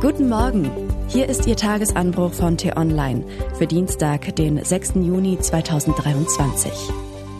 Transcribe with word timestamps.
Guten 0.00 0.30
Morgen. 0.30 0.70
Hier 1.08 1.28
ist 1.28 1.46
Ihr 1.46 1.56
Tagesanbruch 1.56 2.32
von 2.32 2.56
T-Online 2.56 3.22
für 3.58 3.66
Dienstag, 3.66 4.34
den 4.34 4.64
6. 4.64 4.94
Juni 4.94 5.38
2023. 5.38 6.72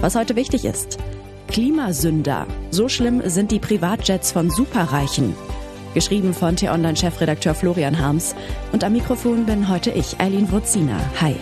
Was 0.01 0.15
heute 0.15 0.37
wichtig 0.37 0.67
ist. 0.67 0.99
Klimasünder. 1.49 2.47
So 2.71 2.91
schlimm 2.91 3.23
sind 3.25 3.51
die 3.51 3.61
Privatjets 3.61 4.31
von 4.33 4.51
Superreichen. 4.51 5.35
Geschrieben 5.95 6.35
von 6.35 6.55
T-Online-Chefredakteur 6.55 7.55
Florian 7.55 7.99
Harms. 7.99 8.37
Und 8.73 8.85
am 8.85 8.93
Mikrofon 8.93 9.47
bin 9.47 9.71
heute 9.71 9.91
ich, 9.93 10.21
Eileen 10.21 10.53
Wurzina. 10.53 11.01
Hi. 11.19 11.37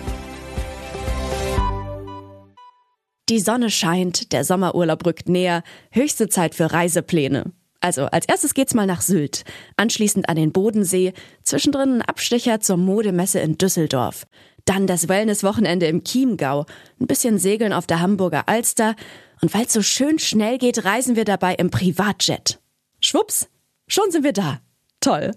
Die 3.29 3.41
Sonne 3.41 3.71
scheint, 3.71 4.31
der 4.33 4.45
Sommerurlaub 4.45 5.05
rückt 5.05 5.29
näher, 5.29 5.65
höchste 5.91 6.29
Zeit 6.29 6.55
für 6.55 6.73
Reisepläne. 6.73 7.51
Also, 7.81 8.07
als 8.07 8.27
erstes 8.27 8.55
geht's 8.55 8.75
mal 8.75 8.87
nach 8.87 9.03
Sylt, 9.03 9.45
anschließend 9.77 10.29
an 10.29 10.37
den 10.37 10.53
Bodensee, 10.53 11.13
zwischendrin 11.43 11.97
ein 11.97 12.03
Abstecher 12.03 12.61
zur 12.61 12.77
Modemesse 12.77 13.39
in 13.39 13.57
Düsseldorf. 13.57 14.27
Dann 14.65 14.87
das 14.87 15.09
Wellnesswochenende 15.09 15.87
im 15.87 16.03
Chiemgau, 16.03 16.67
ein 17.01 17.07
bisschen 17.07 17.39
Segeln 17.39 17.73
auf 17.73 17.87
der 17.87 18.01
Hamburger 18.01 18.49
Alster 18.49 18.97
und 19.41 19.55
weil's 19.55 19.73
so 19.73 19.83
schön 19.83 20.19
schnell 20.19 20.59
geht, 20.59 20.85
reisen 20.85 21.15
wir 21.15 21.25
dabei 21.25 21.55
im 21.55 21.71
Privatjet. 21.71 22.61
Schwupps, 23.01 23.49
schon 23.87 24.11
sind 24.11 24.25
wir 24.25 24.33
da. 24.33 24.61
Toll. 25.01 25.31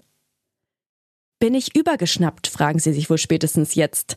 Bin 1.38 1.54
ich 1.54 1.76
übergeschnappt, 1.76 2.48
fragen 2.48 2.80
Sie 2.80 2.92
sich 2.92 3.08
wohl 3.08 3.18
spätestens 3.18 3.74
jetzt. 3.74 4.16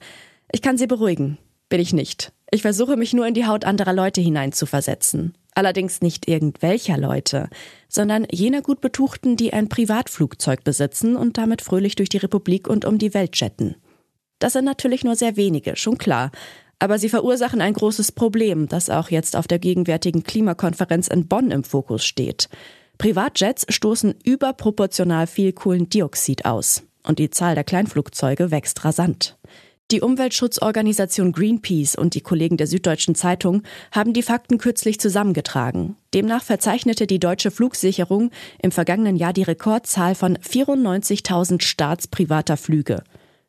Ich 0.52 0.62
kann 0.62 0.78
Sie 0.78 0.88
beruhigen. 0.88 1.38
Bin 1.70 1.80
ich 1.80 1.94
nicht. 1.94 2.34
Ich 2.52 2.62
versuche 2.62 2.98
mich 2.98 3.14
nur 3.14 3.26
in 3.26 3.34
die 3.34 3.46
Haut 3.48 3.66
anderer 3.66 3.94
Leute 3.94 4.22
hineinzuversetzen. 4.22 5.36
Allerdings 5.56 6.02
nicht 6.02 6.28
irgendwelcher 6.28 6.98
Leute, 6.98 7.50
sondern 7.88 8.28
jener 8.30 8.62
gut 8.62 8.82
betuchten, 8.82 9.38
die 9.38 9.54
ein 9.54 9.70
Privatflugzeug 9.70 10.66
besitzen 10.66 11.16
und 11.16 11.38
damit 11.38 11.62
fröhlich 11.62 11.96
durch 11.96 12.10
die 12.10 12.18
Republik 12.18 12.68
und 12.68 12.84
um 12.84 12.98
die 12.98 13.14
Welt 13.14 13.40
jetten. 13.40 13.76
Das 14.40 14.54
sind 14.54 14.66
natürlich 14.66 15.06
nur 15.06 15.16
sehr 15.16 15.38
wenige, 15.38 15.78
schon 15.78 15.98
klar. 15.98 16.32
Aber 16.78 17.00
sie 17.00 17.08
verursachen 17.08 17.62
ein 17.62 17.74
großes 17.74 18.12
Problem, 18.12 18.68
das 18.68 18.90
auch 18.90 19.10
jetzt 19.10 19.38
auf 19.38 19.48
der 19.48 19.60
gegenwärtigen 19.60 20.24
Klimakonferenz 20.24 21.08
in 21.08 21.28
Bonn 21.28 21.52
im 21.52 21.64
Fokus 21.64 22.06
steht. 22.06 22.50
Privatjets 22.98 23.66
stoßen 23.70 24.14
überproportional 24.26 25.26
viel 25.26 25.54
Kohlendioxid 25.54 26.44
aus. 26.44 26.84
Und 27.04 27.20
die 27.20 27.30
Zahl 27.30 27.56
der 27.56 27.64
Kleinflugzeuge 27.64 28.52
wächst 28.52 28.84
rasant. 28.84 29.38
Die 29.92 30.02
Umweltschutzorganisation 30.02 31.32
Greenpeace 31.32 31.96
und 31.96 32.16
die 32.16 32.22
Kollegen 32.22 32.58
der 32.58 32.66
Süddeutschen 32.66 33.14
Zeitung 33.14 33.62
haben 33.92 34.14
die 34.14 34.24
Fakten 34.24 34.58
kürzlich 34.58 35.00
zusammengetragen. 35.00 35.96
Demnach 36.12 36.44
verzeichnete 36.44 37.06
die 37.06 37.20
deutsche 37.20 37.52
Flugsicherung 37.52 38.32
im 38.60 38.72
vergangenen 38.72 39.16
Jahr 39.16 39.32
die 39.32 39.44
Rekordzahl 39.44 40.16
von 40.16 40.40
94.000 40.40 41.62
staatsprivater 41.62 42.58
Flüge. 42.58 43.04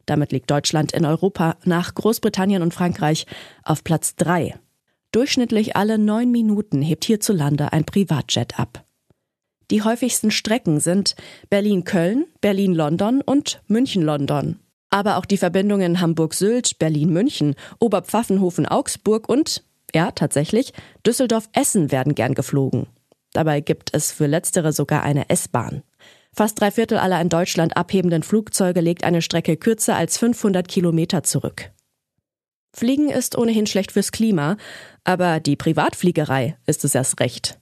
Damit 0.05 0.31
liegt 0.31 0.51
Deutschland 0.51 0.93
in 0.93 1.07
Europa 1.07 1.57
nach 1.65 1.95
Großbritannien 1.95 2.61
und 2.61 2.75
Frankreich 2.75 3.25
auf 3.63 3.83
Platz 3.83 4.15
drei. 4.15 4.57
Durchschnittlich 5.13 5.75
alle 5.75 5.97
neun 5.97 6.31
Minuten 6.31 6.83
hebt 6.83 7.07
hierzulande 7.07 7.73
ein 7.73 7.87
Privatjet 7.87 8.59
ab. 8.59 8.85
Die 9.71 9.83
häufigsten 9.83 10.31
Strecken 10.31 10.81
sind 10.81 11.17
Berlin-Köln, 11.49 12.27
Berlin-London 12.43 13.23
und 13.23 13.63
München-London. 13.69 14.61
Aber 14.97 15.19
auch 15.19 15.27
die 15.27 15.37
Verbindungen 15.37 16.01
Hamburg-Sylt, 16.01 16.79
Berlin-München, 16.79 17.55
Oberpfaffenhofen-Augsburg 17.81 19.29
und, 19.29 19.63
ja, 19.95 20.11
tatsächlich, 20.11 20.73
Düsseldorf-Essen 21.07 21.93
werden 21.93 22.15
gern 22.15 22.33
geflogen. 22.33 22.87
Dabei 23.35 23.61
gibt 23.61 23.93
es 23.93 24.11
für 24.11 24.27
letztere 24.27 24.73
sogar 24.73 25.03
eine 25.03 25.29
S-Bahn. 25.29 25.83
Fast 26.33 26.59
drei 26.59 26.71
Viertel 26.71 26.97
aller 26.97 27.21
in 27.21 27.29
Deutschland 27.29 27.77
abhebenden 27.77 28.23
Flugzeuge 28.23 28.81
legt 28.81 29.05
eine 29.05 29.21
Strecke 29.21 29.59
kürzer 29.59 29.97
als 29.97 30.17
500 30.17 30.67
Kilometer 30.67 31.23
zurück. 31.23 31.73
Fliegen 32.75 33.11
ist 33.11 33.37
ohnehin 33.37 33.67
schlecht 33.67 33.93
fürs 33.93 34.13
Klima, 34.13 34.57
aber 35.05 35.41
die 35.41 35.57
Privatfliegerei 35.57 36.57
ist 36.65 36.87
es 36.87 36.95
erst 36.95 37.21
recht. 37.21 37.59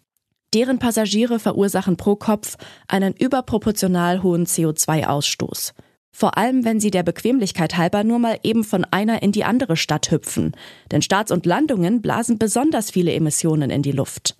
Deren 0.55 0.79
Passagiere 0.79 1.41
verursachen 1.41 1.97
pro 1.97 2.15
Kopf 2.15 2.55
einen 2.87 3.13
überproportional 3.13 4.23
hohen 4.23 4.47
CO2-Ausstoß. 4.47 5.73
Vor 6.17 6.39
allem, 6.39 6.65
wenn 6.65 6.79
sie 6.79 6.93
der 6.93 7.03
Bequemlichkeit 7.03 7.77
halber 7.77 8.05
nur 8.05 8.21
mal 8.21 8.39
eben 8.45 8.63
von 8.63 8.85
einer 8.85 9.21
in 9.25 9.33
die 9.33 9.43
andere 9.43 9.77
Stadt 9.77 10.13
hüpfen. 10.13 10.53
Denn 10.93 11.03
Starts 11.03 11.33
und 11.33 11.45
Landungen 11.45 12.03
blasen 12.03 12.39
besonders 12.39 12.93
viele 12.93 13.13
Emissionen 13.13 13.69
in 13.69 13.83
die 13.83 13.91
Luft. 13.91 14.37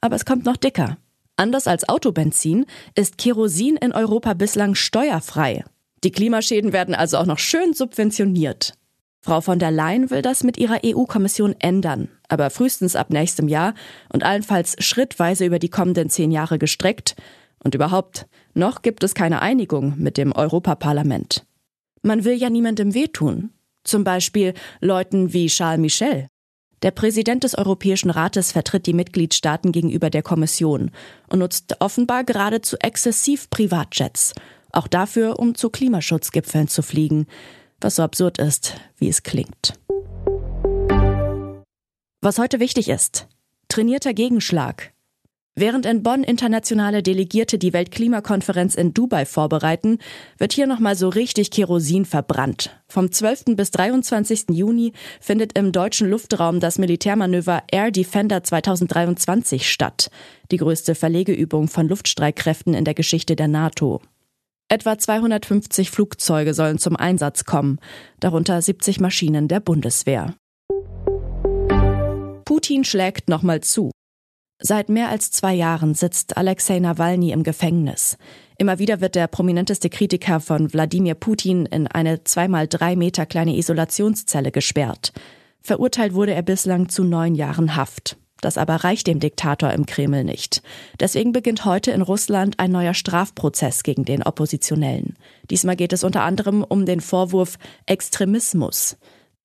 Aber 0.00 0.16
es 0.16 0.24
kommt 0.24 0.46
noch 0.46 0.56
dicker. 0.56 0.96
Anders 1.36 1.66
als 1.66 1.86
Autobenzin 1.90 2.64
ist 2.94 3.18
Kerosin 3.18 3.76
in 3.76 3.92
Europa 3.92 4.32
bislang 4.32 4.74
steuerfrei. 4.74 5.62
Die 6.04 6.10
Klimaschäden 6.10 6.72
werden 6.72 6.94
also 6.94 7.18
auch 7.18 7.26
noch 7.26 7.38
schön 7.38 7.74
subventioniert. 7.74 8.72
Frau 9.20 9.42
von 9.42 9.58
der 9.58 9.70
Leyen 9.70 10.08
will 10.08 10.22
das 10.22 10.42
mit 10.42 10.56
ihrer 10.56 10.80
EU-Kommission 10.82 11.54
ändern, 11.58 12.08
aber 12.28 12.48
frühestens 12.48 12.96
ab 12.96 13.10
nächstem 13.10 13.48
Jahr 13.48 13.74
und 14.10 14.24
allenfalls 14.24 14.76
schrittweise 14.78 15.44
über 15.44 15.58
die 15.58 15.68
kommenden 15.68 16.08
zehn 16.08 16.30
Jahre 16.30 16.58
gestreckt, 16.58 17.14
und 17.62 17.74
überhaupt, 17.74 18.26
noch 18.54 18.82
gibt 18.82 19.04
es 19.04 19.14
keine 19.14 19.42
Einigung 19.42 19.94
mit 19.96 20.16
dem 20.16 20.32
Europaparlament. 20.32 21.46
Man 22.02 22.24
will 22.24 22.34
ja 22.34 22.50
niemandem 22.50 22.94
wehtun. 22.94 23.50
Zum 23.84 24.04
Beispiel 24.04 24.54
Leuten 24.80 25.32
wie 25.32 25.46
Charles 25.46 25.80
Michel. 25.80 26.28
Der 26.82 26.90
Präsident 26.90 27.44
des 27.44 27.56
Europäischen 27.56 28.10
Rates 28.10 28.52
vertritt 28.52 28.86
die 28.86 28.94
Mitgliedstaaten 28.94 29.70
gegenüber 29.70 30.08
der 30.08 30.22
Kommission 30.22 30.90
und 31.28 31.40
nutzt 31.40 31.76
offenbar 31.80 32.24
geradezu 32.24 32.76
exzessiv 32.78 33.50
Privatjets. 33.50 34.32
Auch 34.72 34.88
dafür, 34.88 35.38
um 35.38 35.54
zu 35.54 35.68
Klimaschutzgipfeln 35.68 36.68
zu 36.68 36.82
fliegen. 36.82 37.26
Was 37.80 37.96
so 37.96 38.02
absurd 38.02 38.38
ist, 38.38 38.76
wie 38.96 39.08
es 39.08 39.22
klingt. 39.22 39.74
Was 42.22 42.38
heute 42.38 42.60
wichtig 42.60 42.88
ist. 42.88 43.26
Trainierter 43.68 44.14
Gegenschlag. 44.14 44.92
Während 45.60 45.84
in 45.84 46.02
Bonn 46.02 46.24
internationale 46.24 47.02
Delegierte 47.02 47.58
die 47.58 47.74
Weltklimakonferenz 47.74 48.76
in 48.76 48.94
Dubai 48.94 49.26
vorbereiten, 49.26 49.98
wird 50.38 50.54
hier 50.54 50.66
nochmal 50.66 50.96
so 50.96 51.10
richtig 51.10 51.50
Kerosin 51.50 52.06
verbrannt. 52.06 52.74
Vom 52.88 53.12
12. 53.12 53.56
bis 53.56 53.70
23. 53.70 54.46
Juni 54.52 54.94
findet 55.20 55.58
im 55.58 55.70
deutschen 55.70 56.08
Luftraum 56.08 56.60
das 56.60 56.78
Militärmanöver 56.78 57.64
Air 57.70 57.90
Defender 57.90 58.42
2023 58.42 59.70
statt, 59.70 60.10
die 60.50 60.56
größte 60.56 60.94
Verlegeübung 60.94 61.68
von 61.68 61.88
Luftstreitkräften 61.88 62.72
in 62.72 62.86
der 62.86 62.94
Geschichte 62.94 63.36
der 63.36 63.48
NATO. 63.48 64.00
Etwa 64.70 64.96
250 64.96 65.90
Flugzeuge 65.90 66.54
sollen 66.54 66.78
zum 66.78 66.96
Einsatz 66.96 67.44
kommen, 67.44 67.80
darunter 68.18 68.62
70 68.62 68.98
Maschinen 69.00 69.46
der 69.46 69.60
Bundeswehr. 69.60 70.34
Putin 72.46 72.84
schlägt 72.84 73.28
nochmal 73.28 73.60
zu. 73.60 73.90
Seit 74.62 74.90
mehr 74.90 75.08
als 75.08 75.30
zwei 75.30 75.54
Jahren 75.54 75.94
sitzt 75.94 76.36
Alexei 76.36 76.80
Nawalny 76.80 77.32
im 77.32 77.42
Gefängnis. 77.42 78.18
Immer 78.58 78.78
wieder 78.78 79.00
wird 79.00 79.14
der 79.14 79.26
prominenteste 79.26 79.88
Kritiker 79.88 80.38
von 80.38 80.70
Wladimir 80.70 81.14
Putin 81.14 81.64
in 81.64 81.86
eine 81.86 82.24
zweimal 82.24 82.68
drei 82.68 82.94
Meter 82.94 83.24
kleine 83.24 83.56
Isolationszelle 83.56 84.52
gesperrt. 84.52 85.14
Verurteilt 85.62 86.12
wurde 86.12 86.34
er 86.34 86.42
bislang 86.42 86.90
zu 86.90 87.04
neun 87.04 87.34
Jahren 87.34 87.74
Haft. 87.74 88.18
Das 88.42 88.58
aber 88.58 88.76
reicht 88.76 89.06
dem 89.06 89.18
Diktator 89.18 89.72
im 89.72 89.86
Kreml 89.86 90.24
nicht. 90.24 90.62
Deswegen 90.98 91.32
beginnt 91.32 91.64
heute 91.64 91.90
in 91.92 92.02
Russland 92.02 92.58
ein 92.58 92.70
neuer 92.70 92.94
Strafprozess 92.94 93.82
gegen 93.82 94.04
den 94.04 94.22
Oppositionellen. 94.22 95.16
Diesmal 95.50 95.76
geht 95.76 95.94
es 95.94 96.04
unter 96.04 96.22
anderem 96.22 96.64
um 96.64 96.84
den 96.84 97.00
Vorwurf 97.00 97.58
Extremismus. 97.86 98.98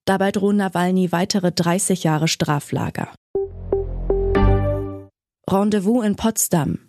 Dabei 0.03 0.33
drohen 0.33 0.57
Nawalny 0.57 1.13
weitere 1.13 1.53
30 1.53 2.03
Jahre 2.03 2.27
Straflager. 2.27 3.09
Rendezvous 5.47 6.03
in 6.03 6.15
Potsdam. 6.15 6.79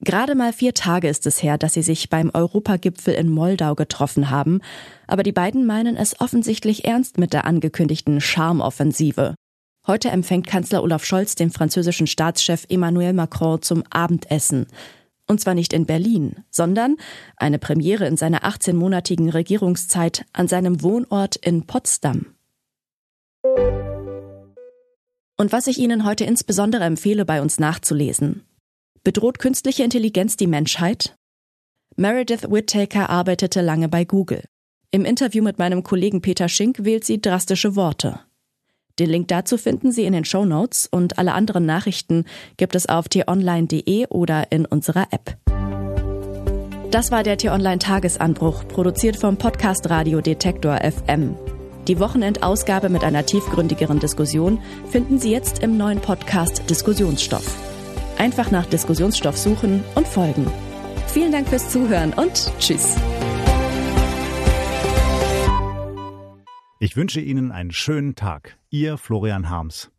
Gerade 0.00 0.34
mal 0.34 0.52
vier 0.52 0.74
Tage 0.74 1.08
ist 1.08 1.26
es 1.26 1.42
her, 1.42 1.56
dass 1.56 1.74
sie 1.74 1.82
sich 1.82 2.10
beim 2.10 2.30
Europagipfel 2.34 3.14
in 3.14 3.30
Moldau 3.30 3.74
getroffen 3.74 4.28
haben, 4.28 4.60
aber 5.06 5.22
die 5.22 5.32
beiden 5.32 5.64
meinen 5.64 5.96
es 5.96 6.20
offensichtlich 6.20 6.84
ernst 6.84 7.16
mit 7.16 7.32
der 7.32 7.46
angekündigten 7.46 8.20
Charmoffensive. 8.20 9.34
Heute 9.86 10.10
empfängt 10.10 10.46
Kanzler 10.46 10.82
Olaf 10.82 11.04
Scholz 11.06 11.36
den 11.36 11.50
französischen 11.50 12.06
Staatschef 12.06 12.66
Emmanuel 12.68 13.14
Macron 13.14 13.62
zum 13.62 13.82
Abendessen. 13.88 14.66
Und 15.26 15.40
zwar 15.40 15.54
nicht 15.54 15.72
in 15.72 15.86
Berlin, 15.86 16.44
sondern 16.50 16.96
eine 17.36 17.58
Premiere 17.58 18.06
in 18.06 18.18
seiner 18.18 18.44
18-monatigen 18.44 19.32
Regierungszeit 19.32 20.26
an 20.34 20.48
seinem 20.48 20.82
Wohnort 20.82 21.36
in 21.36 21.66
Potsdam. 21.66 22.26
Und 25.36 25.52
was 25.52 25.66
ich 25.66 25.78
Ihnen 25.78 26.04
heute 26.04 26.24
insbesondere 26.24 26.84
empfehle, 26.84 27.24
bei 27.24 27.42
uns 27.42 27.58
nachzulesen. 27.58 28.42
Bedroht 29.04 29.38
künstliche 29.38 29.84
Intelligenz 29.84 30.36
die 30.36 30.46
Menschheit? 30.46 31.16
Meredith 31.96 32.50
Whittaker 32.50 33.10
arbeitete 33.10 33.60
lange 33.60 33.88
bei 33.88 34.04
Google. 34.04 34.44
Im 34.90 35.04
Interview 35.04 35.42
mit 35.42 35.58
meinem 35.58 35.82
Kollegen 35.82 36.22
Peter 36.22 36.48
Schink 36.48 36.84
wählt 36.84 37.04
sie 37.04 37.20
drastische 37.20 37.76
Worte. 37.76 38.20
Den 38.98 39.10
Link 39.10 39.28
dazu 39.28 39.58
finden 39.58 39.92
Sie 39.92 40.04
in 40.04 40.14
den 40.14 40.24
Show 40.24 40.46
Notes 40.46 40.88
und 40.90 41.18
alle 41.18 41.34
anderen 41.34 41.66
Nachrichten 41.66 42.24
gibt 42.56 42.74
es 42.74 42.86
auf 42.86 43.08
t-online.de 43.08 44.06
oder 44.08 44.50
in 44.50 44.64
unserer 44.64 45.08
App. 45.10 45.36
Das 46.90 47.10
war 47.10 47.22
der 47.22 47.36
T-Online-Tagesanbruch, 47.36 48.68
produziert 48.68 49.16
vom 49.16 49.36
Podcast 49.36 49.90
Radio 49.90 50.22
Detektor 50.22 50.78
FM. 50.78 51.36
Die 51.88 52.00
Wochenendausgabe 52.00 52.88
mit 52.88 53.04
einer 53.04 53.24
tiefgründigeren 53.24 54.00
Diskussion 54.00 54.60
finden 54.90 55.20
Sie 55.20 55.30
jetzt 55.30 55.62
im 55.62 55.76
neuen 55.76 56.00
Podcast 56.00 56.68
Diskussionsstoff. 56.68 57.46
Einfach 58.18 58.50
nach 58.50 58.66
Diskussionsstoff 58.66 59.36
suchen 59.36 59.84
und 59.94 60.08
folgen. 60.08 60.50
Vielen 61.06 61.30
Dank 61.30 61.48
fürs 61.48 61.70
Zuhören 61.70 62.12
und 62.12 62.52
Tschüss. 62.58 62.96
Ich 66.80 66.96
wünsche 66.96 67.20
Ihnen 67.20 67.52
einen 67.52 67.70
schönen 67.70 68.16
Tag. 68.16 68.58
Ihr 68.70 68.98
Florian 68.98 69.48
Harms. 69.48 69.90